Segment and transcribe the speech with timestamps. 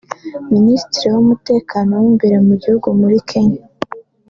[0.53, 3.61] Minisitiri w’Umutekano w’imbere mu gihugu muri Kenya